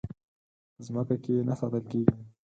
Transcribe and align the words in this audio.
په 0.73 0.81
ځمکه 0.87 1.15
کې 1.23 1.33
نه 1.47 1.53
ساتل 1.59 1.83
کېږي. 1.91 2.13